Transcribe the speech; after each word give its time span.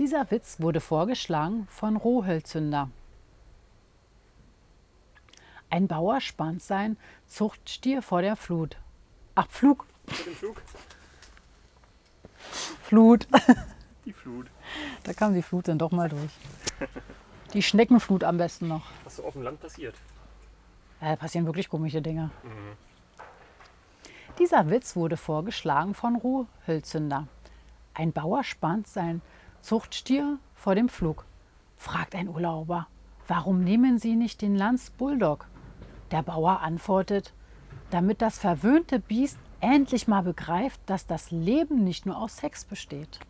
Dieser 0.00 0.30
Witz 0.30 0.60
wurde 0.60 0.80
vorgeschlagen 0.80 1.66
von 1.68 1.98
Rohölzünder. 1.98 2.88
Ein 5.68 5.88
Bauer 5.88 6.22
spannt 6.22 6.62
sein 6.62 6.96
Zuchtstier 7.26 8.00
vor 8.00 8.22
der 8.22 8.34
Flut. 8.36 8.78
Ach, 9.34 9.46
Flug. 9.50 9.84
Dem 10.24 10.34
Flug? 10.34 10.62
Flut. 12.82 13.28
Die 14.06 14.14
Flut. 14.14 14.46
Da 15.02 15.12
kam 15.12 15.34
die 15.34 15.42
Flut 15.42 15.68
dann 15.68 15.78
doch 15.78 15.90
mal 15.90 16.08
durch. 16.08 16.30
Die 17.52 17.62
Schneckenflut 17.62 18.24
am 18.24 18.38
besten 18.38 18.68
noch. 18.68 18.86
Was 19.04 19.16
so 19.16 19.24
auf 19.26 19.34
dem 19.34 19.42
Land 19.42 19.60
passiert. 19.60 19.96
Ja, 21.02 21.10
da 21.10 21.16
passieren 21.16 21.44
wirklich 21.44 21.68
komische 21.68 22.00
Dinge. 22.00 22.30
Dieser 24.38 24.70
Witz 24.70 24.96
wurde 24.96 25.18
vorgeschlagen 25.18 25.92
von 25.92 26.16
Rohölzünder. 26.16 27.28
Ein 27.92 28.12
Bauer 28.12 28.44
spannt 28.44 28.88
sein 28.88 29.20
Zuchtstier 29.62 30.38
vor 30.54 30.74
dem 30.74 30.88
Flug. 30.88 31.24
Fragt 31.76 32.14
ein 32.14 32.28
Urlauber, 32.28 32.86
warum 33.28 33.62
nehmen 33.62 33.98
Sie 33.98 34.16
nicht 34.16 34.42
den 34.42 34.56
Lanz 34.56 34.90
Bulldog? 34.90 35.46
Der 36.10 36.22
Bauer 36.22 36.60
antwortet, 36.60 37.32
damit 37.90 38.22
das 38.22 38.38
verwöhnte 38.38 38.98
Biest 38.98 39.38
endlich 39.60 40.08
mal 40.08 40.22
begreift, 40.22 40.80
dass 40.86 41.06
das 41.06 41.30
Leben 41.30 41.84
nicht 41.84 42.06
nur 42.06 42.16
aus 42.16 42.38
Sex 42.38 42.64
besteht. 42.64 43.20